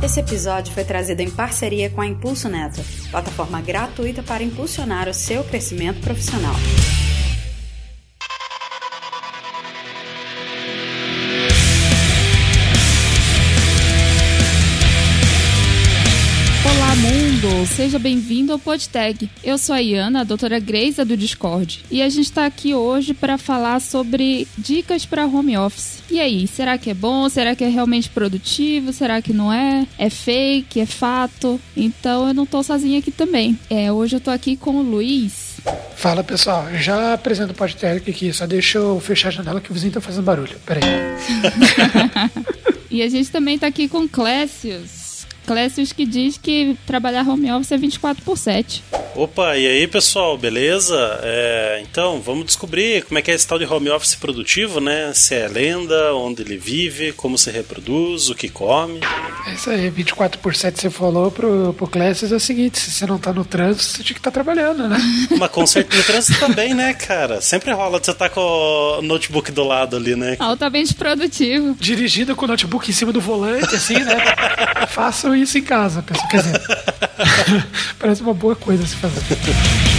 [0.00, 5.14] Esse episódio foi trazido em parceria com a Impulso Neto, plataforma gratuita para impulsionar o
[5.14, 6.54] seu crescimento profissional.
[17.78, 19.30] Seja bem-vindo ao PodTag.
[19.44, 23.14] Eu sou a Iana, a doutora Greisa do Discord, e a gente está aqui hoje
[23.14, 26.02] para falar sobre dicas para home office.
[26.10, 27.28] E aí, será que é bom?
[27.28, 28.92] Será que é realmente produtivo?
[28.92, 29.86] Será que não é?
[29.96, 30.80] É fake?
[30.80, 31.60] É fato?
[31.76, 33.56] Então eu não tô sozinha aqui também.
[33.70, 35.58] É, hoje eu tô aqui com o Luiz.
[35.94, 39.74] Fala pessoal, já apresento o PodTag aqui, só deixa eu fechar a janela que o
[39.74, 40.56] vizinho tá fazendo barulho.
[40.66, 40.82] Peraí.
[42.90, 44.97] e a gente também tá aqui com o Clécius.
[45.48, 48.84] Clécius que diz que trabalhar home office é 24 por 7.
[49.18, 51.18] Opa, e aí pessoal, beleza?
[51.24, 55.12] É, então, vamos descobrir como é que é esse tal de home office produtivo, né?
[55.12, 59.00] Se é lenda, onde ele vive, como se reproduz, o que come.
[59.44, 62.92] É isso aí, 24 por 7 você falou pro, pro Clécius é o seguinte, se
[62.92, 64.96] você não tá no trânsito, você tinha que estar tá trabalhando, né?
[65.36, 67.40] Mas com certeza no trânsito também, né, cara?
[67.40, 70.36] Sempre rola de você estar tá com o notebook do lado ali, né?
[70.38, 71.76] Altamente produtivo.
[71.80, 74.16] Dirigindo com o notebook em cima do volante, assim, né?
[74.86, 76.28] Façam isso em casa, pessoal.
[76.28, 76.60] Quer dizer,
[77.98, 79.07] parece uma boa coisa se fazer.
[79.08, 79.97] Exatamente.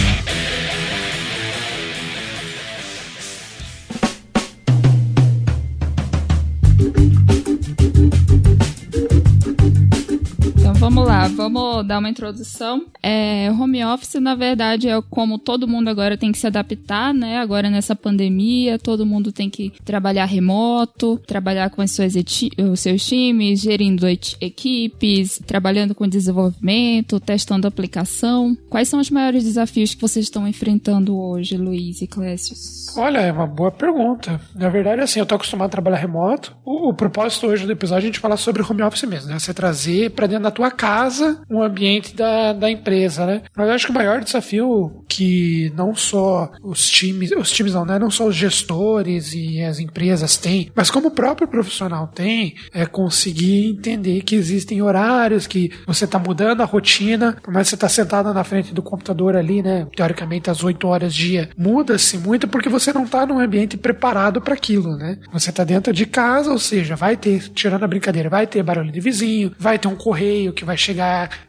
[11.28, 12.86] Vamos lá, vamos dar uma introdução.
[13.02, 17.38] É, home office, na verdade, é como todo mundo agora tem que se adaptar, né?
[17.38, 23.06] Agora nessa pandemia, todo mundo tem que trabalhar remoto, trabalhar com as suas os seus
[23.06, 28.56] times, gerindo equipes, trabalhando com desenvolvimento, testando aplicação.
[28.68, 32.96] Quais são os maiores desafios que vocês estão enfrentando hoje, Luiz e Clécius?
[32.96, 34.40] Olha, é uma boa pergunta.
[34.54, 36.56] Na verdade, assim, eu tô acostumado a trabalhar remoto.
[36.64, 39.38] O, o propósito hoje do episódio é a gente falar sobre home office mesmo, né?
[39.38, 41.09] Você trazer para dentro da tua casa
[41.50, 43.42] um ambiente da, da empresa, né?
[43.56, 47.84] Mas eu acho que o maior desafio que não só os times, os times não,
[47.84, 47.98] né?
[47.98, 52.86] Não só os gestores e as empresas têm, mas como o próprio profissional tem, é
[52.86, 57.76] conseguir entender que existem horários, que você tá mudando a rotina, por mais que você
[57.76, 59.86] tá sentado na frente do computador ali, né?
[59.94, 64.54] Teoricamente às 8 horas dia, muda-se muito porque você não tá num ambiente preparado para
[64.54, 65.18] aquilo, né?
[65.32, 68.92] Você tá dentro de casa, ou seja, vai ter, tirando a brincadeira, vai ter barulho
[68.92, 70.99] de vizinho, vai ter um correio que vai chegar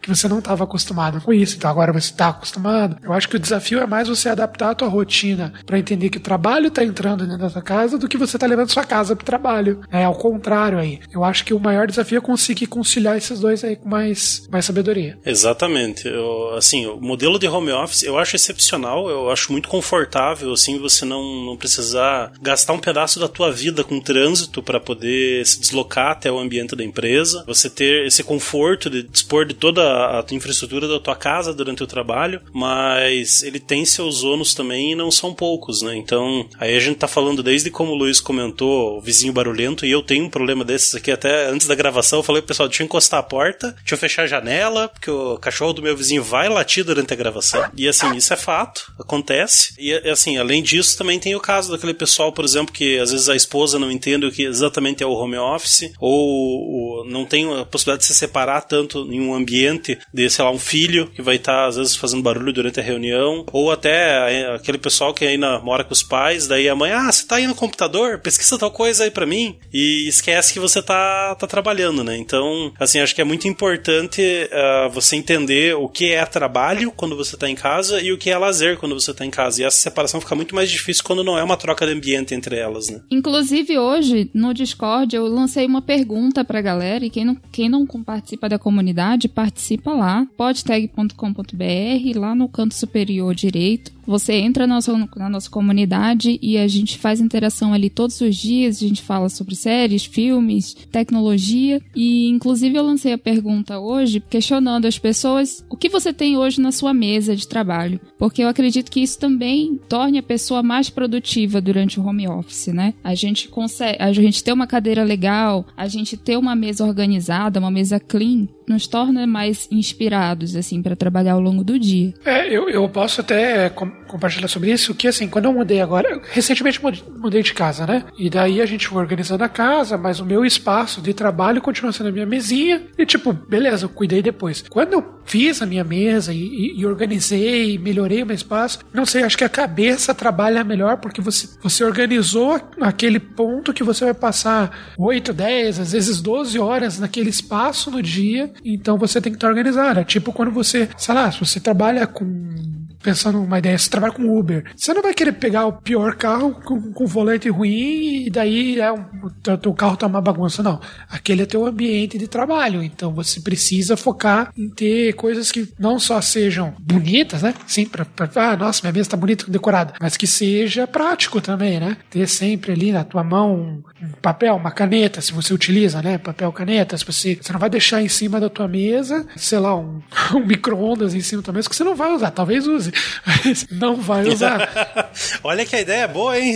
[0.01, 2.97] que você não estava acostumado com isso, então agora você está acostumado.
[3.03, 6.17] Eu acho que o desafio é mais você adaptar a tua rotina para entender que
[6.17, 9.15] o trabalho está entrando dentro da sua casa do que você está levando sua casa
[9.15, 9.81] para o trabalho.
[9.91, 10.99] É ao contrário aí.
[11.11, 14.65] Eu acho que o maior desafio é conseguir conciliar esses dois aí com mais, mais
[14.65, 15.17] sabedoria.
[15.25, 16.07] Exatamente.
[16.07, 20.79] Eu, assim, o modelo de home office eu acho excepcional, eu acho muito confortável, assim,
[20.79, 25.59] você não, não precisar gastar um pedaço da tua vida com trânsito para poder se
[25.59, 29.81] deslocar até o ambiente da empresa, você ter esse conforto de dispor de toda
[30.19, 34.95] a infraestrutura da tua casa durante o trabalho, mas ele tem seus ônus também e
[34.95, 35.95] não são poucos, né?
[35.95, 39.91] Então, aí a gente tá falando desde como o Luiz comentou, o vizinho barulhento, e
[39.91, 42.83] eu tenho um problema desses aqui até antes da gravação, eu falei pro pessoal, deixa
[42.83, 46.23] eu encostar a porta, deixa eu fechar a janela, porque o cachorro do meu vizinho
[46.23, 47.63] vai latir durante a gravação.
[47.75, 49.73] E assim, isso é fato, acontece.
[49.77, 53.29] E assim, além disso, também tem o caso daquele pessoal, por exemplo, que às vezes
[53.29, 57.65] a esposa não entende o que exatamente é o home office, ou não tem a
[57.65, 61.35] possibilidade de se separar tanto em um ambiente de, sei lá, um filho que vai
[61.35, 65.59] estar, tá, às vezes, fazendo barulho durante a reunião, ou até aquele pessoal que ainda
[65.59, 68.71] mora com os pais, daí a mãe, ah, você tá aí no computador, pesquisa tal
[68.71, 72.17] coisa aí para mim, e esquece que você tá, tá trabalhando, né?
[72.17, 77.15] Então, assim, acho que é muito importante uh, você entender o que é trabalho quando
[77.15, 79.61] você tá em casa e o que é lazer quando você tá em casa.
[79.61, 82.55] E essa separação fica muito mais difícil quando não é uma troca de ambiente entre
[82.57, 83.01] elas, né?
[83.11, 87.85] Inclusive, hoje, no Discord, eu lancei uma pergunta pra galera, e quem não, quem não
[87.85, 93.91] participa da comunidade, participa lá, podtag.com.br, lá no canto superior direito.
[94.05, 98.35] Você entra na nossa, na nossa comunidade e a gente faz interação ali todos os
[98.35, 98.77] dias.
[98.77, 101.81] A gente fala sobre séries, filmes, tecnologia.
[101.95, 106.61] E, inclusive, eu lancei a pergunta hoje questionando as pessoas o que você tem hoje
[106.61, 107.99] na sua mesa de trabalho.
[108.17, 112.67] Porque eu acredito que isso também torne a pessoa mais produtiva durante o home office,
[112.67, 112.93] né?
[113.03, 117.59] A gente consegue, a gente ter uma cadeira legal, a gente ter uma mesa organizada,
[117.59, 122.13] uma mesa clean, nos torna mais inspirados, assim, para trabalhar ao longo do dia.
[122.25, 123.69] É, eu, eu posso até
[124.07, 126.81] compartilhar sobre isso, que assim, quando eu mudei agora, recentemente
[127.17, 128.03] mudei de casa, né?
[128.17, 131.91] E daí a gente foi organizando a casa, mas o meu espaço de trabalho continua
[131.91, 132.83] sendo a minha mesinha.
[132.97, 134.63] E tipo, beleza, eu cuidei depois.
[134.69, 139.05] Quando eu fiz a minha mesa e, e, e organizei, melhorei o meu espaço, não
[139.05, 144.05] sei, acho que a cabeça trabalha melhor porque você, você organizou aquele ponto que você
[144.05, 149.31] vai passar 8, 10, às vezes 12 horas naquele espaço no dia, então você tem
[149.31, 149.99] que estar organizado.
[149.99, 152.70] É tipo quando você, sei lá, se você trabalha com
[153.01, 156.53] pensando numa ideia, você trabalha com Uber, você não vai querer pegar o pior carro
[156.63, 160.79] com, com volante ruim e daí é um, o teu carro tá uma bagunça, não.
[161.09, 165.99] Aquele é teu ambiente de trabalho, então você precisa focar em ter coisas que não
[165.99, 167.53] só sejam bonitas, né?
[167.67, 171.79] Sim, pra, pra ah, nossa, minha mesa tá bonita, decorada, mas que seja prático também,
[171.79, 171.97] né?
[172.09, 176.17] Ter sempre ali na tua mão um, um papel, uma caneta, se você utiliza, né?
[176.17, 179.75] Papel, caneta, se você, você não vai deixar em cima da tua mesa, sei lá,
[179.75, 180.01] um,
[180.35, 182.90] um micro-ondas em cima da tua mesa que você não vai usar, talvez use,
[183.71, 185.11] não vai usar.
[185.43, 186.55] Olha que a ideia é boa, hein?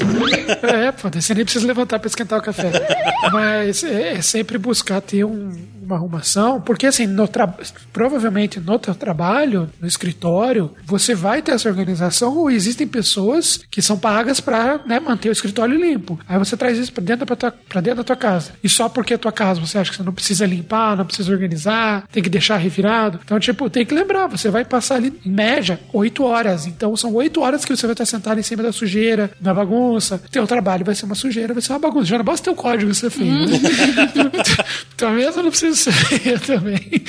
[0.64, 2.72] É, pô, você nem precisa levantar para esquentar o café.
[3.32, 5.52] Mas é, é sempre buscar ter um,
[5.86, 7.30] uma arrumação, porque assim, no
[7.92, 13.82] provavelmente no teu trabalho, no escritório, você vai ter essa organização ou existem pessoas que
[13.82, 16.20] são pagas para né, manter o escritório limpo.
[16.28, 18.52] Aí você traz isso para dentro, pra, tua, pra dentro da tua casa.
[18.64, 21.32] E só porque é tua casa você acha que você não precisa limpar, não precisa
[21.32, 23.20] organizar, tem que deixar revirado.
[23.24, 26.66] Então, tipo, tem que lembrar, você vai passar ali, em média, oito horas.
[26.66, 30.22] Então, são oito horas que você vai estar sentado em cima da sujeira, na bagunça.
[30.32, 32.06] Teu trabalho vai ser uma sujeira, vai ser uma bagunça.
[32.06, 33.52] Já não basta ter o código que você fez.
[33.52, 33.60] Né?
[34.96, 37.04] então, mesmo não precisa ser também.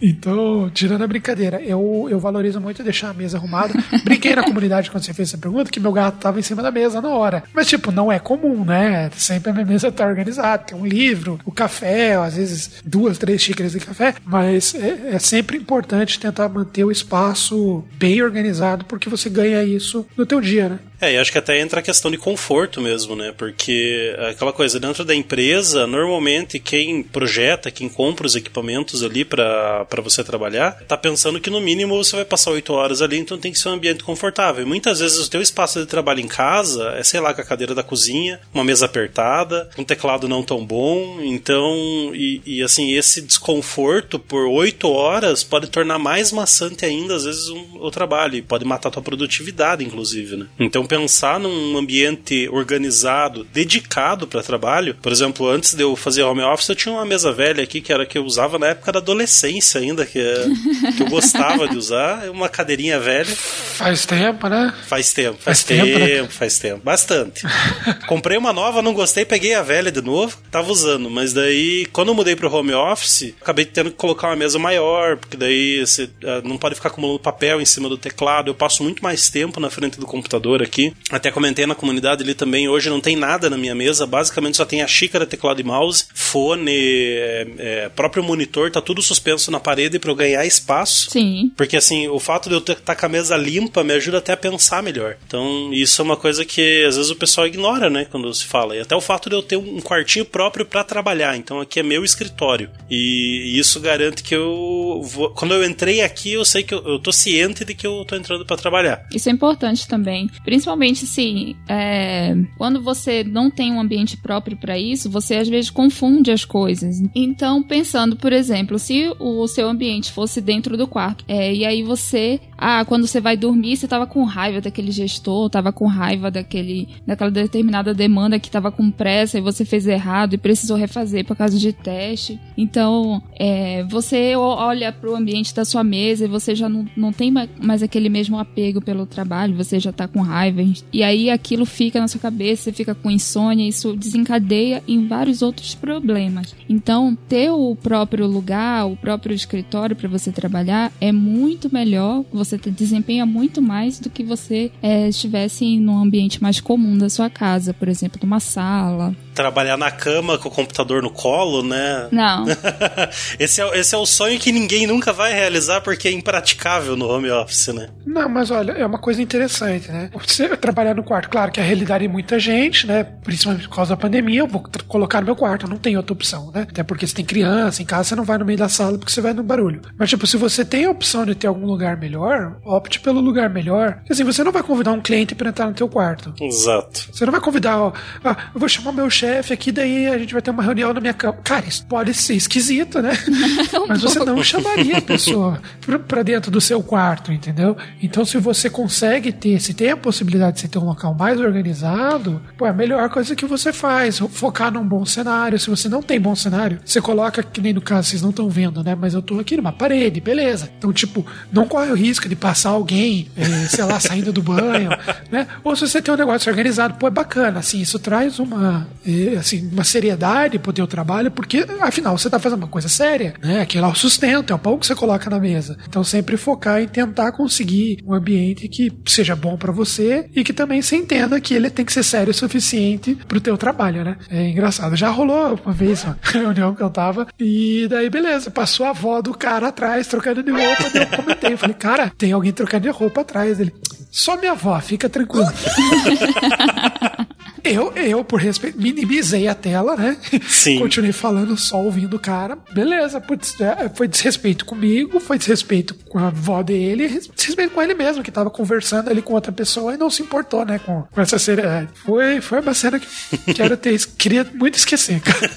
[0.00, 3.74] Então, tirando a brincadeira, eu, eu valorizo muito deixar a mesa arrumada.
[4.04, 6.70] Brinquei na comunidade quando você fez essa pergunta que meu gato tava em cima da
[6.70, 7.42] mesa na hora.
[7.52, 9.10] Mas, tipo, não é comum, né?
[9.16, 10.62] Sempre a minha mesa tá organizada.
[10.62, 14.14] Tem um livro, o café, às vezes duas, três xícaras de café.
[14.24, 20.06] Mas é, é sempre importante tentar manter o espaço bem organizado, porque você ganha isso
[20.16, 20.78] no teu dia, né?
[21.00, 23.32] É, e acho que até entra a questão de conforto mesmo, né?
[23.36, 29.86] Porque aquela coisa, dentro da empresa, normalmente quem projeta, quem compra os equipamentos ali para
[30.02, 33.52] você trabalhar, tá pensando que no mínimo você vai passar oito horas ali, então tem
[33.52, 34.62] que ser um ambiente confortável.
[34.62, 37.44] E muitas vezes o teu espaço de trabalho em casa é, sei lá, com a
[37.44, 41.76] cadeira da cozinha, uma mesa apertada, um teclado não tão bom, então,
[42.14, 47.48] e, e assim, esse desconforto por oito horas pode tornar mais maçante ainda, às vezes,
[47.48, 50.46] um, o trabalho, e pode matar a tua produtividade, inclusive, né?
[50.58, 54.96] Então, pensar num ambiente organizado, dedicado para trabalho.
[55.00, 57.92] Por exemplo, antes de eu fazer home office, eu tinha uma mesa velha aqui que
[57.92, 60.18] era que eu usava na época da adolescência ainda, que,
[60.96, 63.26] que eu gostava de usar, uma cadeirinha velha.
[63.26, 64.74] Faz tempo, né?
[64.86, 66.28] Faz tempo, faz, faz tempo, tempo né?
[66.30, 67.42] faz tempo, bastante.
[68.08, 72.08] Comprei uma nova, não gostei, peguei a velha de novo, tava usando, mas daí quando
[72.08, 76.04] eu mudei pro home office, acabei tendo que colocar uma mesa maior, porque daí você
[76.04, 78.48] uh, não pode ficar acumulando papel em cima do teclado.
[78.48, 80.94] Eu passo muito mais tempo na frente do computador aqui aqui.
[81.10, 82.68] Até comentei na comunidade ali também.
[82.68, 86.04] Hoje não tem nada na minha mesa, basicamente só tem a xícara, teclado e mouse,
[86.14, 91.10] fone, é, é, próprio monitor, tá tudo suspenso na parede para eu ganhar espaço.
[91.10, 91.50] Sim.
[91.56, 94.32] Porque assim, o fato de eu estar tá com a mesa limpa me ajuda até
[94.32, 95.16] a pensar melhor.
[95.26, 98.76] Então, isso é uma coisa que às vezes o pessoal ignora, né, quando se fala.
[98.76, 101.36] E até o fato de eu ter um quartinho próprio para trabalhar.
[101.36, 102.70] Então, aqui é meu escritório.
[102.90, 105.30] E isso garante que eu vou...
[105.30, 108.14] quando eu entrei aqui, eu sei que eu, eu tô ciente de que eu tô
[108.14, 109.06] entrando para trabalhar.
[109.12, 114.56] Isso é importante também, principalmente principalmente assim, é, quando você não tem um ambiente próprio
[114.56, 117.02] para isso, você às vezes confunde as coisas.
[117.14, 121.82] Então, pensando, por exemplo, se o seu ambiente fosse dentro do quarto, é, e aí
[121.82, 126.30] você, ah, quando você vai dormir, você tava com raiva daquele gestor, tava com raiva
[126.30, 131.24] daquele, daquela determinada demanda que tava com pressa e você fez errado e precisou refazer
[131.24, 132.40] por causa de teste.
[132.56, 137.12] Então, é, você olha para o ambiente da sua mesa e você já não, não
[137.12, 141.64] tem mais aquele mesmo apego pelo trabalho, você já tá com raiva, e aí aquilo
[141.64, 146.54] fica na sua cabeça, você fica com insônia, isso desencadeia em vários outros problemas.
[146.68, 152.47] Então, ter o próprio lugar, o próprio escritório para você trabalhar é muito melhor, você
[152.56, 157.74] desempenha muito mais do que você é, estivesse num ambiente mais comum da sua casa,
[157.74, 159.14] por exemplo, numa sala.
[159.38, 162.08] Trabalhar na cama com o computador no colo, né?
[162.10, 162.44] Não.
[163.38, 167.08] esse, é, esse é o sonho que ninguém nunca vai realizar porque é impraticável no
[167.08, 167.88] home office, né?
[168.04, 170.10] Não, mas olha, é uma coisa interessante, né?
[170.12, 171.28] Você trabalhar no quarto.
[171.28, 173.04] Claro que é a realidade de muita gente, né?
[173.04, 176.50] Principalmente por causa da pandemia, eu vou colocar no meu quarto, não tem outra opção,
[176.52, 176.66] né?
[176.68, 179.12] Até porque você tem criança em casa, você não vai no meio da sala porque
[179.12, 179.82] você vai no barulho.
[179.96, 183.48] Mas, tipo, se você tem a opção de ter algum lugar melhor, opte pelo lugar
[183.48, 184.00] melhor.
[184.10, 186.34] Assim, você não vai convidar um cliente para entrar no teu quarto.
[186.40, 187.08] Exato.
[187.12, 187.92] Você não vai convidar, ó,
[188.24, 190.92] ah, eu vou chamar meu chefe chefe aqui, daí a gente vai ter uma reunião
[190.92, 191.38] na minha cama.
[191.44, 193.12] Cara, isso pode ser esquisito, né?
[193.86, 195.60] Mas você não chamaria a pessoa
[196.06, 197.76] pra dentro do seu quarto, entendeu?
[198.02, 201.38] Então, se você consegue ter, se tem a possibilidade de você ter um local mais
[201.38, 204.18] organizado, pô, é a melhor coisa que você faz.
[204.18, 205.58] Focar num bom cenário.
[205.58, 208.48] Se você não tem bom cenário, você coloca, que nem no caso, vocês não estão
[208.48, 208.94] vendo, né?
[208.94, 210.70] Mas eu tô aqui numa parede, beleza.
[210.78, 214.90] Então, tipo, não corre o risco de passar alguém, é, sei lá, saindo do banho,
[215.30, 215.46] né?
[215.62, 219.10] Ou se você tem um negócio organizado, pô, é bacana, assim, isso traz uma, é,
[219.38, 223.60] assim, uma seriedade pro teu trabalho, porque, afinal, você tá fazendo uma coisa séria, né?
[223.60, 225.76] Aquilo é o sustento, é o pão que você coloca na mesa.
[225.88, 230.52] Então, sempre focar em tentar conseguir um ambiente que seja bom para você e que
[230.52, 234.16] também você entenda que ele tem que ser sério o suficiente pro teu trabalho, né?
[234.30, 234.96] É engraçado.
[234.96, 239.20] Já rolou uma vez uma reunião que eu tava e daí, beleza, passou a avó
[239.20, 242.82] do cara atrás trocando de roupa, daí eu comentei, eu falei, cara, tem alguém trocando
[242.82, 243.74] de roupa atrás dele.
[244.10, 245.46] Só minha avó, fica tranquilo.
[247.64, 250.16] Eu, eu, por respeito, minimizei a tela, né?
[250.48, 250.78] Sim.
[250.80, 252.58] Continuei falando só ouvindo o cara.
[252.72, 257.94] Beleza, putz, é, foi desrespeito comigo, foi desrespeito com a avó dele, desrespeito com ele
[257.94, 261.20] mesmo, que tava conversando ali com outra pessoa e não se importou, né, com, com
[261.20, 261.88] essa seriedade.
[261.94, 263.06] Foi, foi uma cena que
[263.54, 265.48] quero ter, queria muito esquecer, cara.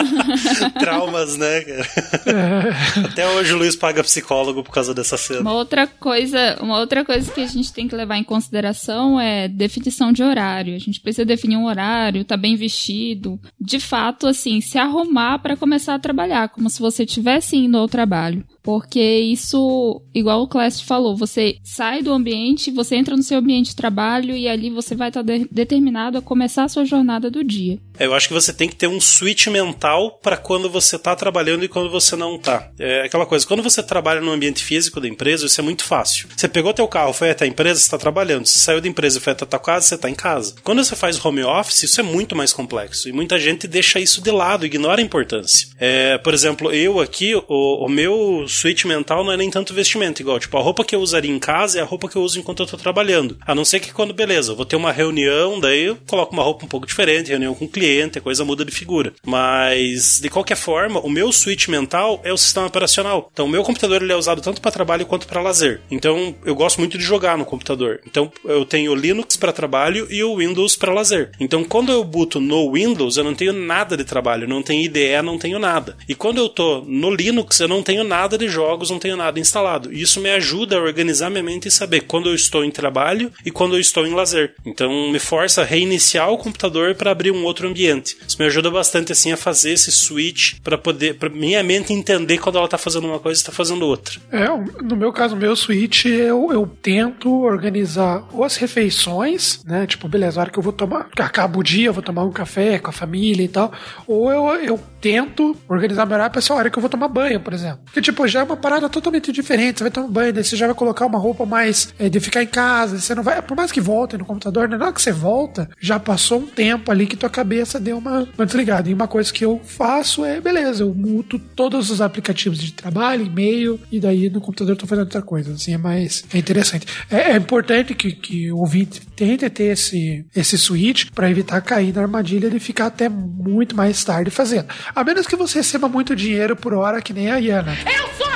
[0.78, 1.86] Traumas, né, cara?
[2.26, 3.00] É.
[3.06, 5.40] Até hoje o Luiz paga psicólogo por causa dessa cena.
[5.40, 9.48] Uma outra coisa, uma outra coisa que a gente tem que levar em consideração é
[9.48, 10.74] definição de horário.
[10.74, 13.38] A gente precisa definir um horário, tá bem vestido.
[13.60, 17.88] De fato, assim, se arrumar para começar a trabalhar, como se você estivesse indo ao
[17.88, 18.44] trabalho.
[18.62, 23.70] Porque isso, igual o Clash falou, você sai do ambiente, você entra no seu ambiente
[23.70, 27.42] de trabalho e ali você vai estar de determinado a começar a sua jornada do
[27.42, 27.78] dia.
[27.98, 31.64] Eu acho que você tem que ter um switch mental para quando você tá trabalhando
[31.64, 32.70] e quando você não tá.
[32.78, 36.28] É aquela coisa, quando você trabalha no ambiente físico da empresa, isso é muito fácil.
[36.36, 38.46] Você pegou teu carro, foi até a empresa, você tá trabalhando.
[38.46, 40.54] Você saiu da empresa e foi até a tua casa, você tá em casa.
[40.62, 43.08] Quando você faz office, isso é muito mais complexo.
[43.08, 45.68] E muita gente deixa isso de lado, ignora a importância.
[45.78, 50.20] É, por exemplo, eu aqui, o, o meu switch mental não é nem tanto vestimento,
[50.20, 52.38] igual, tipo, a roupa que eu usaria em casa é a roupa que eu uso
[52.38, 53.38] enquanto eu tô trabalhando.
[53.46, 56.42] A não ser que quando, beleza, eu vou ter uma reunião, daí eu coloco uma
[56.42, 59.12] roupa um pouco diferente, reunião com o cliente, a coisa muda de figura.
[59.24, 63.30] Mas, de qualquer forma, o meu switch mental é o sistema operacional.
[63.32, 65.80] Então, o meu computador ele é usado tanto para trabalho quanto para lazer.
[65.90, 68.00] Então, eu gosto muito de jogar no computador.
[68.06, 71.19] Então, eu tenho o Linux para trabalho e o Windows para lazer.
[71.38, 75.22] Então, quando eu boto no Windows, eu não tenho nada de trabalho, não tenho IDE,
[75.22, 75.96] não tenho nada.
[76.08, 79.38] E quando eu tô no Linux, eu não tenho nada de jogos não tenho nada
[79.38, 79.92] instalado.
[79.92, 83.32] E isso me ajuda a organizar minha mente e saber quando eu estou em trabalho
[83.44, 84.54] e quando eu estou em lazer.
[84.64, 88.16] Então me força a reiniciar o computador para abrir um outro ambiente.
[88.26, 92.38] Isso me ajuda bastante assim a fazer esse switch para poder para minha mente entender
[92.38, 94.20] quando ela está fazendo uma coisa e está fazendo outra.
[94.30, 94.46] É,
[94.82, 99.86] no meu caso, meu switch eu, eu tento organizar ou as refeições, né?
[99.86, 102.78] Tipo, beleza, a hora que eu vou tomar, acaba o dia, vou tomar um café
[102.78, 103.72] com a família e tal,
[104.06, 107.52] ou eu, eu tento organizar melhor para essa hora que eu vou tomar banho, por
[107.52, 107.80] exemplo.
[107.84, 109.78] Porque tipo, já é uma parada totalmente diferente.
[109.78, 112.42] Você vai tomar banho, daí você já vai colocar uma roupa mais é, de ficar
[112.42, 112.98] em casa.
[112.98, 113.40] Você não vai.
[113.40, 116.46] Por mais que volte no computador, né, na hora que você volta, já passou um
[116.46, 118.90] tempo ali que tua cabeça deu uma, uma desligada.
[118.90, 123.24] E uma coisa que eu faço é, beleza, eu muto todos os aplicativos de trabalho,
[123.24, 125.52] e-mail, e daí no computador eu tô fazendo outra coisa.
[125.52, 126.24] Assim, é mais.
[126.32, 126.86] É interessante.
[127.10, 131.94] É, é importante que, que o ouvinte tente ter esse, esse switch para evitar cair
[131.94, 134.68] na armadilha de ficar até muito mais tarde fazendo.
[134.94, 137.76] A menos que você receba muito dinheiro por hora, que nem a Iana.
[137.86, 138.29] Eu sou!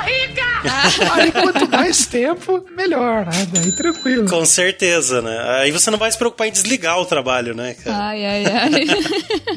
[1.15, 3.47] Aí quanto mais tempo, melhor, né?
[3.53, 4.29] Daí tranquilo.
[4.29, 5.39] Com certeza, né?
[5.61, 7.97] Aí você não vai se preocupar em desligar o trabalho, né, cara?
[7.97, 8.85] Ai, ai, ai.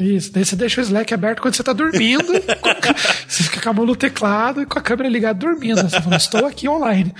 [0.00, 2.24] Isso, daí você deixa o Slack aberto quando você tá dormindo,
[3.26, 5.82] você fica com a mão no teclado e com a câmera ligada dormindo.
[5.82, 7.12] Você fala, estou aqui online.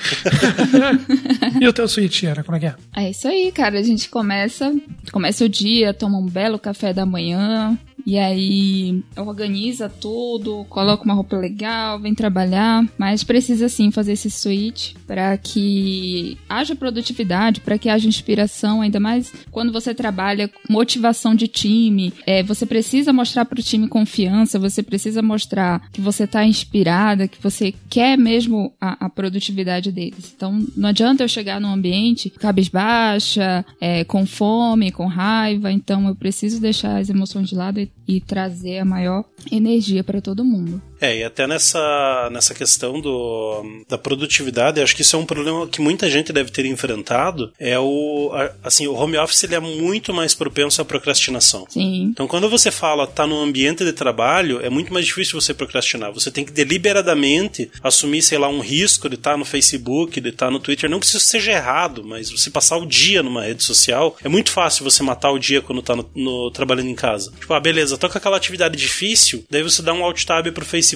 [1.60, 2.74] e o teu switch, Ana, como é que é?
[2.96, 3.78] É isso aí, cara.
[3.78, 4.72] A gente começa,
[5.12, 11.12] começa o dia, toma um belo café da manhã, e aí organiza tudo, coloca uma
[11.12, 17.76] roupa legal, vem trabalhar, mas precisa sim fazer esse switch para que haja produtividade, para
[17.76, 22.14] que haja inspiração, ainda mais quando você trabalha motivação de time.
[22.26, 27.28] É, você precisa mostrar para o time confiança, você precisa mostrar que você está inspirada,
[27.28, 30.32] que você quer mesmo a, a, produtividade deles.
[30.34, 35.70] Então não adianta eu chegar num ambiente cabisbaixa, é, com fome, com raiva.
[35.70, 40.22] Então eu preciso deixar as emoções de lado e e trazer a maior energia para
[40.22, 40.80] todo mundo.
[41.00, 45.66] É, e até nessa, nessa questão do, da produtividade, acho que isso é um problema
[45.66, 50.12] que muita gente deve ter enfrentado, é o, assim, o home office ele é muito
[50.12, 51.66] mais propenso à procrastinação.
[51.68, 52.08] Sim.
[52.10, 56.12] Então quando você fala tá no ambiente de trabalho, é muito mais difícil você procrastinar.
[56.12, 60.28] Você tem que deliberadamente assumir, sei lá, um risco de estar tá no Facebook, de
[60.30, 63.44] estar tá no Twitter, não que isso seja errado, mas você passar o dia numa
[63.44, 66.94] rede social, é muito fácil você matar o dia quando tá no, no trabalhando em
[66.94, 67.32] casa.
[67.38, 70.64] Tipo, ah, beleza, tô com aquela atividade difícil, daí você dá um alt tab pro
[70.64, 70.87] Facebook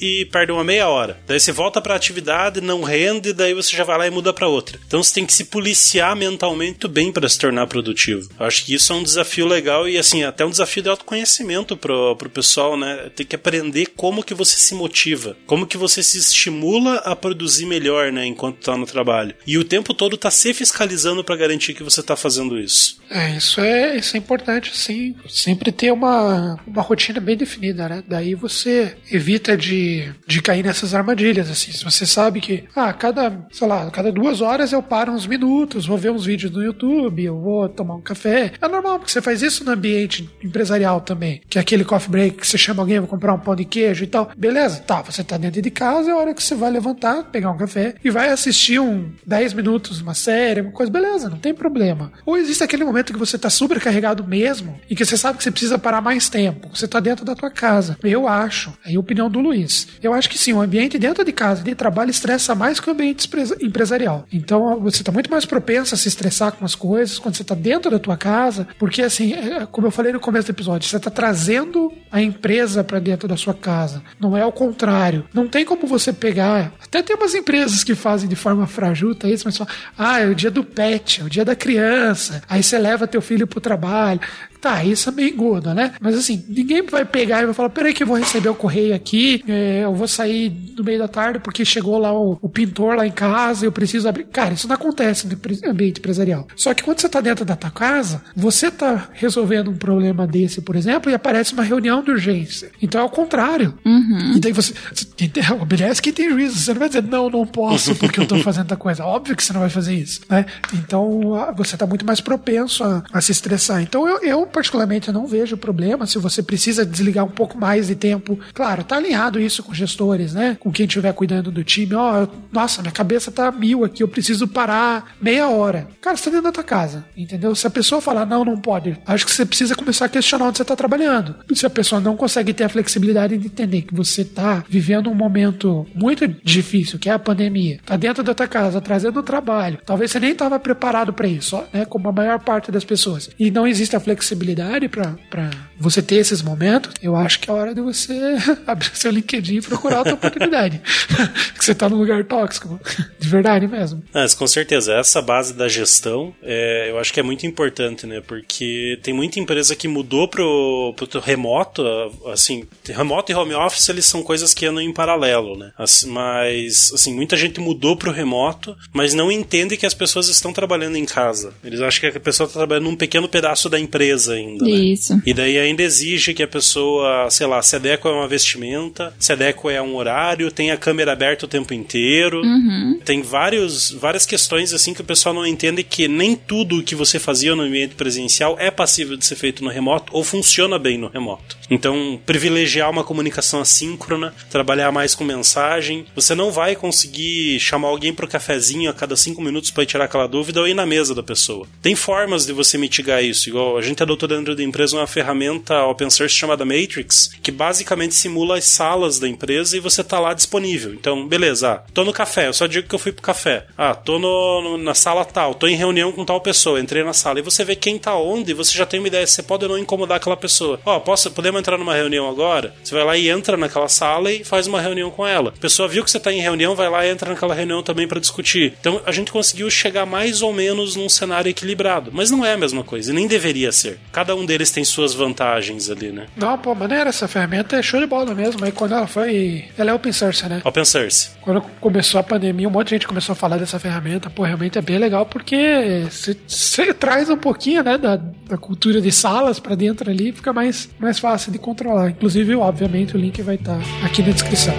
[0.00, 1.18] e perde uma meia hora.
[1.26, 4.48] Daí você volta pra atividade, não rende, daí você já vai lá e muda para
[4.48, 4.78] outra.
[4.86, 8.28] Então você tem que se policiar mentalmente bem para se tornar produtivo.
[8.38, 11.76] Eu acho que isso é um desafio legal e assim, até um desafio de autoconhecimento
[11.76, 13.10] pro, pro pessoal, né?
[13.14, 17.66] Tem que aprender como que você se motiva, como que você se estimula a produzir
[17.66, 19.34] melhor, né, enquanto tá no trabalho.
[19.46, 23.00] E o tempo todo tá se fiscalizando para garantir que você tá fazendo isso.
[23.10, 25.14] É, isso é, isso é importante, sim.
[25.28, 28.04] Sempre ter uma, uma rotina bem definida, né?
[28.06, 31.72] Daí você evita de, de cair nessas armadilhas, assim.
[31.72, 35.86] Se você sabe que, ah, cada, sei lá, cada duas horas eu paro uns minutos,
[35.86, 38.52] vou ver uns vídeos no YouTube, eu vou tomar um café.
[38.60, 42.36] É normal, porque você faz isso no ambiente empresarial também, que é aquele coffee break
[42.38, 44.30] que você chama alguém, vou comprar um pão de queijo e tal.
[44.36, 47.50] Beleza, tá, você tá dentro de casa, é a hora que você vai levantar, pegar
[47.50, 51.54] um café e vai assistir um 10 minutos, uma série, uma coisa, beleza, não tem
[51.54, 52.12] problema.
[52.24, 55.44] Ou existe aquele momento que você tá super carregado mesmo e que você sabe que
[55.44, 56.68] você precisa parar mais tempo.
[56.74, 57.96] Você tá dentro da tua casa.
[58.02, 59.88] Eu acho, aí a opinião do Luiz.
[60.02, 62.92] Eu acho que sim, o ambiente dentro de casa, de trabalho, estressa mais que o
[62.92, 63.28] ambiente
[63.60, 64.26] empresarial.
[64.32, 67.54] Então você tá muito mais propenso a se estressar com as coisas quando você tá
[67.54, 70.98] dentro da tua casa, porque assim, é, como eu falei no começo do episódio, você
[70.98, 74.02] tá trazendo a empresa para dentro da sua casa.
[74.20, 75.24] Não é o contrário.
[75.32, 76.72] Não tem como você pegar.
[76.82, 80.34] Até tem umas empresas que fazem de forma frajuta isso, mas falam, ah, é o
[80.34, 82.42] dia do pet, é o dia da criança.
[82.48, 84.20] Aí você leva teu filho pro trabalho.
[84.64, 85.92] Tá, isso é meio gordo, né?
[86.00, 88.94] Mas assim, ninguém vai pegar e vai falar: peraí, que eu vou receber o correio
[88.94, 92.96] aqui, é, eu vou sair no meio da tarde porque chegou lá o, o pintor
[92.96, 94.24] lá em casa, eu preciso abrir.
[94.24, 96.48] Cara, isso não acontece no ambiente empresarial.
[96.56, 100.62] Só que quando você tá dentro da tua casa, você tá resolvendo um problema desse,
[100.62, 102.70] por exemplo, e aparece uma reunião de urgência.
[102.80, 103.74] Então é o contrário.
[103.84, 104.32] Uhum.
[104.34, 106.58] E daí você, você obedece quem tem juízo.
[106.58, 109.04] Você não vai dizer, não, não posso porque eu tô fazendo a coisa.
[109.04, 110.46] Óbvio que você não vai fazer isso, né?
[110.72, 113.82] Então você tá muito mais propenso a, a se estressar.
[113.82, 117.96] Então eu, eu particularmente, não vejo problema se você precisa desligar um pouco mais de
[117.96, 118.38] tempo.
[118.54, 120.56] Claro, tá alinhado isso com gestores, né?
[120.60, 121.92] Com quem estiver cuidando do time.
[121.94, 125.88] Ó, oh, nossa, minha cabeça tá mil aqui, eu preciso parar meia hora.
[126.00, 127.52] Cara, você tá dentro da tua casa, entendeu?
[127.56, 130.58] Se a pessoa falar, não, não pode, acho que você precisa começar a questionar onde
[130.58, 131.34] você tá trabalhando.
[131.52, 135.14] Se a pessoa não consegue ter a flexibilidade de entender que você tá vivendo um
[135.14, 139.80] momento muito difícil, que é a pandemia, tá dentro da tua casa, trazendo o trabalho,
[139.84, 141.84] talvez você nem estava preparado para isso, né?
[141.84, 143.28] Como a maior parte das pessoas.
[143.36, 147.52] E não existe a flexibilidade disponibilidade para você ter esses momentos, eu acho que é
[147.52, 148.36] hora de você
[148.66, 150.80] abrir seu LinkedIn e procurar outra oportunidade.
[151.56, 152.78] que você está num lugar tóxico.
[153.18, 154.02] De verdade mesmo.
[154.12, 158.20] Mas, com certeza, essa base da gestão é, eu acho que é muito importante, né?
[158.20, 161.82] Porque tem muita empresa que mudou pro, pro remoto,
[162.26, 165.72] assim, remoto e home office eles são coisas que andam em paralelo, né?
[165.78, 170.52] Assim, mas, assim, muita gente mudou pro remoto, mas não entende que as pessoas estão
[170.52, 171.54] trabalhando em casa.
[171.64, 174.64] Eles acham que a pessoa está trabalhando num pequeno pedaço da empresa ainda.
[174.64, 174.70] Né?
[174.70, 175.20] Isso.
[175.24, 179.32] E daí ainda exige que a pessoa, sei lá, se adequa a uma vestimenta, se
[179.32, 182.42] adequa a um horário, tem a câmera aberta o tempo inteiro.
[182.42, 183.00] Uhum.
[183.04, 186.94] Tem vários, várias questões assim que o pessoal não entende que nem tudo o que
[186.94, 190.98] você fazia no ambiente presencial é passível de ser feito no remoto ou funciona bem
[190.98, 191.56] no remoto.
[191.70, 196.04] Então, privilegiar uma comunicação assíncrona, trabalhar mais com mensagem.
[196.14, 200.04] Você não vai conseguir chamar alguém para o cafezinho a cada cinco minutos para tirar
[200.04, 201.66] aquela dúvida ou ir na mesa da pessoa.
[201.80, 205.84] Tem formas de você mitigar isso, igual a gente adotou dentro da empresa uma ferramenta
[205.84, 210.32] open source chamada Matrix, que basicamente simula as salas da empresa e você tá lá
[210.32, 210.92] disponível.
[210.94, 213.66] Então, beleza, ah, tô no café, eu só digo que eu fui pro café.
[213.76, 217.12] Ah, tô no, no, na sala tal, tô em reunião com tal pessoa, entrei na
[217.12, 217.38] sala.
[217.38, 220.16] E você vê quem tá onde, você já tem uma ideia, você pode não incomodar
[220.16, 220.80] aquela pessoa.
[220.84, 222.74] Ó, oh, posso, podemos entrar numa reunião agora?
[222.82, 225.52] Você vai lá e entra naquela sala e faz uma reunião com ela.
[225.56, 228.06] A pessoa viu que você tá em reunião, vai lá e entra naquela reunião também
[228.06, 228.74] para discutir.
[228.80, 232.10] Então, a gente conseguiu chegar mais ou menos num cenário equilibrado.
[232.12, 233.98] Mas não é a mesma coisa, e nem deveria ser.
[234.14, 236.26] Cada um deles tem suas vantagens ali, né?
[236.36, 238.64] Não, pô, maneira, essa ferramenta é show de bola mesmo.
[238.64, 239.64] Aí quando ela foi.
[239.76, 240.62] Ela é open source, né?
[240.64, 241.30] Open source.
[241.40, 244.30] Quando começou a pandemia, um monte de gente começou a falar dessa ferramenta.
[244.30, 249.10] Pô, realmente é bem legal porque você traz um pouquinho, né, da, da cultura de
[249.10, 252.10] salas para dentro ali, fica mais, mais fácil de controlar.
[252.10, 254.74] Inclusive, obviamente, o link vai estar tá aqui na descrição.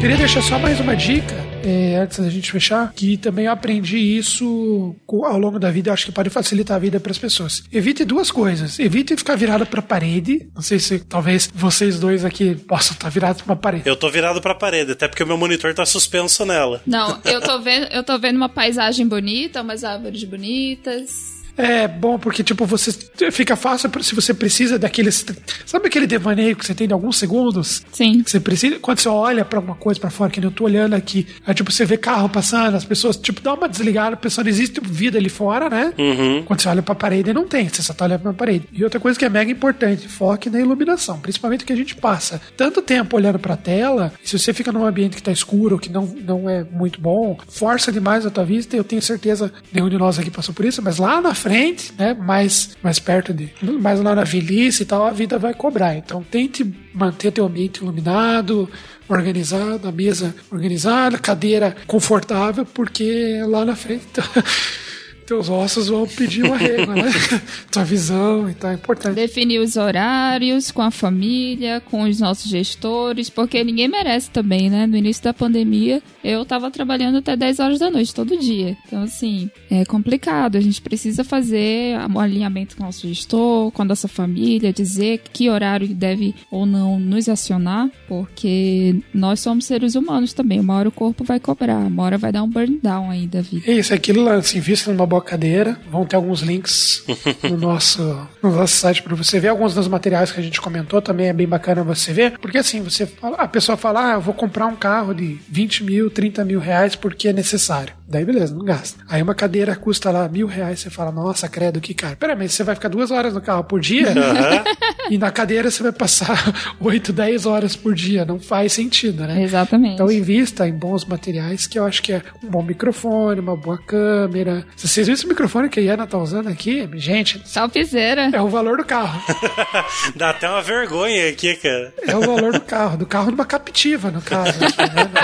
[0.00, 3.98] Queria deixar só mais uma dica é, antes da gente fechar, que também eu aprendi
[3.98, 7.62] isso ao longo da vida, acho que pode facilitar a vida para as pessoas.
[7.72, 8.78] Evite duas coisas.
[8.78, 10.48] Evite ficar virado para a parede.
[10.54, 13.88] Não sei se talvez vocês dois aqui possam estar virados para uma parede.
[13.88, 16.82] Eu tô virado para a parede, até porque o meu monitor tá suspenso nela.
[16.86, 21.37] Não, eu tô vendo, eu tô vendo uma paisagem bonita, umas árvores bonitas.
[21.58, 22.92] É bom porque, tipo, você
[23.32, 25.26] fica fácil se você precisa daqueles.
[25.66, 27.82] Sabe aquele devaneio que você tem de alguns segundos?
[27.90, 28.22] Sim.
[28.22, 28.78] Que você precisa.
[28.78, 31.72] Quando você olha pra alguma coisa pra fora, que eu tô olhando aqui, aí, tipo,
[31.72, 35.18] você vê carro passando, as pessoas, tipo, dá uma desligada, a pessoa não existe vida
[35.18, 35.92] ali fora, né?
[35.98, 36.44] Uhum.
[36.44, 38.68] Quando você olha pra parede, não tem, você só tá olhando pra parede.
[38.72, 42.40] E outra coisa que é mega importante, foque na iluminação, principalmente que a gente passa
[42.56, 45.90] tanto tempo olhando pra tela, e se você fica num ambiente que tá escuro, que
[45.90, 49.98] não, não é muito bom, força demais a tua vista, eu tenho certeza, nenhum de
[49.98, 52.14] nós aqui passou por isso, mas lá na frente frente, né?
[52.14, 53.50] Mais, mais perto de.
[53.80, 55.96] Mais lá na velhice e tal, a vida vai cobrar.
[55.96, 58.68] Então tente manter teu ambiente iluminado,
[59.08, 64.04] organizado, a mesa organizada, cadeira confortável, porque lá na frente.
[65.28, 67.10] teus ossos vão pedir uma régua, né?
[67.70, 69.14] Tua visão, então é importante.
[69.14, 74.86] Definir os horários com a família, com os nossos gestores, porque ninguém merece também, né?
[74.86, 78.74] No início da pandemia, eu tava trabalhando até 10 horas da noite todo dia.
[78.86, 80.56] Então, assim, é complicado.
[80.56, 85.20] A gente precisa fazer um alinhamento com o nosso gestor, com a nossa família, dizer
[85.30, 90.58] que horário deve ou não nos acionar, porque nós somos seres humanos também.
[90.58, 93.42] Uma hora o corpo vai cobrar, uma hora vai dar um burn down aí da
[93.42, 93.70] vida.
[93.70, 95.78] É isso, aquilo lá, assim, numa cadeira.
[95.90, 97.04] Vão ter alguns links
[97.42, 99.48] no nosso, no nosso site para você ver.
[99.48, 102.38] Alguns dos materiais que a gente comentou também é bem bacana você ver.
[102.38, 105.84] Porque assim, você fala, a pessoa fala, ah, eu vou comprar um carro de 20
[105.84, 107.97] mil, 30 mil reais porque é necessário.
[108.08, 109.04] Daí beleza, não gasta.
[109.06, 112.16] Aí uma cadeira custa lá mil reais, você fala, nossa, credo, que caro.
[112.16, 114.08] Pera, mas você vai ficar duas horas no carro por dia?
[114.08, 115.10] Uhum.
[115.10, 118.24] e na cadeira você vai passar 8, 10 horas por dia.
[118.24, 119.42] Não faz sentido, né?
[119.42, 119.94] Exatamente.
[119.94, 123.76] Então invista em bons materiais, que eu acho que é um bom microfone, uma boa
[123.76, 124.64] câmera.
[124.74, 127.42] Se vocês viram esse microfone que a Iana tá usando aqui, gente.
[127.44, 128.30] Salpizeira.
[128.32, 129.20] É o valor do carro.
[130.16, 131.92] Dá até uma vergonha aqui, cara.
[132.06, 132.96] É o valor do carro.
[132.96, 134.64] Do carro numa captiva, no caso.
[134.64, 134.78] Aqui,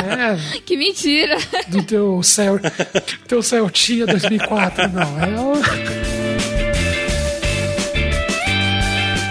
[0.07, 0.38] né?
[0.55, 1.38] é que mentira.
[1.68, 2.59] Do teu céu.
[3.26, 5.20] Teu Celtinha 2004, não.
[5.20, 6.23] É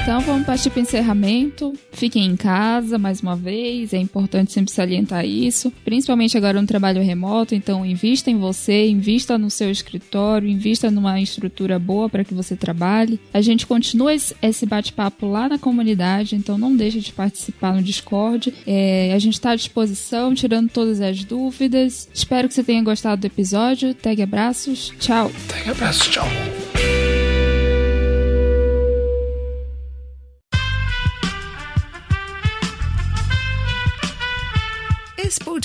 [0.03, 1.73] Então vamos partir para o encerramento.
[1.93, 7.01] Fiquem em casa mais uma vez, é importante sempre salientar isso, principalmente agora no trabalho
[7.01, 7.55] remoto.
[7.55, 12.53] Então invista em você, invista no seu escritório, invista numa estrutura boa para que você
[12.53, 13.17] trabalhe.
[13.33, 18.53] A gente continua esse bate-papo lá na comunidade, então não deixe de participar no Discord.
[18.67, 22.09] É, a gente está à disposição, tirando todas as dúvidas.
[22.13, 23.93] Espero que você tenha gostado do episódio.
[23.93, 25.31] Tag abraços, tchau.
[25.47, 26.27] Tag abraços, tchau.